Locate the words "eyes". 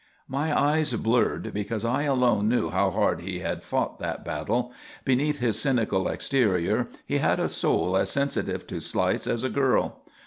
0.59-0.93